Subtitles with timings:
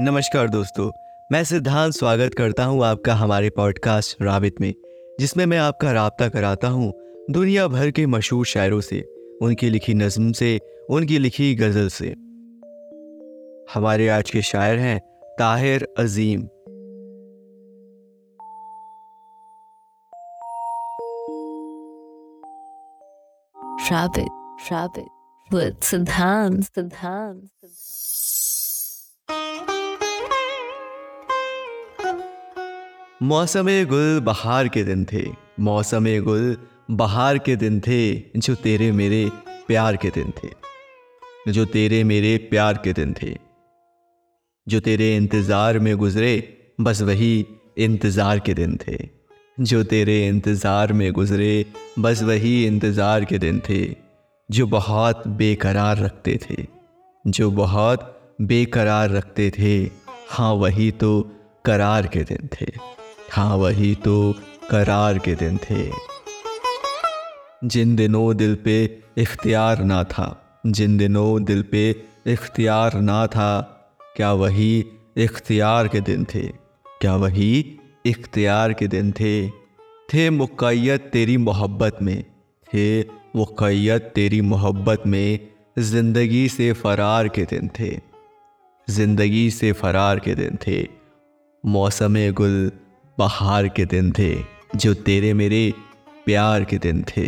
[0.00, 0.90] नमस्कार दोस्तों
[1.32, 4.74] मैं सिद्धांत स्वागत करता हूँ आपका हमारे पॉडकास्ट राबित में
[5.20, 6.92] जिसमें मैं आपका रबता कराता हूँ
[7.30, 9.00] दुनिया भर के मशहूर शायरों से
[9.42, 10.60] उनकी लिखी नज्म से
[10.90, 12.06] उनकी लिखी गज़ल से।
[13.74, 14.98] हमारे आज के शायर हैं
[15.38, 16.48] ताहिर अजीम।
[23.90, 24.30] Rabbit,
[24.70, 25.08] rabbit,
[25.52, 27.40] with Siddhant, Siddhant,
[33.22, 35.22] मौसम गुल बहार के दिन थे।
[35.60, 36.56] मौसम गुल
[36.90, 39.30] बहार के दिन थे, जो तेरे मेरे
[39.66, 40.48] प्यार के दिन थे।
[41.52, 43.36] जो तेरे मेरे प्यार के दिन थे।
[44.68, 46.32] जो तेरे इंतज़ार में गुज़रे,
[46.80, 47.46] बस वही
[47.78, 48.98] इंतज़ार के दिन थे।
[49.60, 51.66] जो तेरे इंतज़ार में गुज़रे,
[51.98, 53.96] बस वही इंतज़ार के दिन थे।
[54.50, 56.66] जो बहुत बेकरार रखते थे।
[57.26, 59.90] जो बहुत बेकरार रखते थे
[60.30, 61.30] हाँ वही तो
[61.64, 62.66] करार के दिन थे।
[63.32, 64.34] हाँ वही तो
[64.70, 65.90] करार के दिन थे।
[67.64, 71.90] जिन दिनों दिल पे इख्तियार ना था, जिन दिनों दिल पे
[72.26, 73.60] इख्तियार ना था,
[74.16, 74.84] क्या वही
[75.16, 76.42] इख्तियार के दिन थे?
[77.00, 79.48] क्या वही इख्तियार के दिन थे?
[80.08, 82.24] थे मुक़ैत तेरी मोहब्बत में,
[82.68, 83.00] थे
[83.36, 87.98] मुक़ैत तेरी मोहब्बत में ज़िंदगी से फ़रार के दिन थे।
[88.88, 90.88] ज़िंदगी से फ़रार के दिन थे।
[91.64, 92.72] मौसम गुल
[93.22, 94.30] बहार के दिन थे
[94.76, 95.62] जो तेरे मेरे
[96.26, 97.26] प्यार के दिन थे।